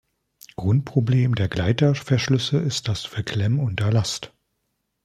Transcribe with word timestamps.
Grundproblem 0.55 1.35
der 1.35 1.47
Gleiter-Verschlüsse 1.47 2.57
ist 2.57 2.87
das 2.87 3.05
Verklemmen 3.05 3.59
unter 3.59 3.91
Last. 3.93 4.33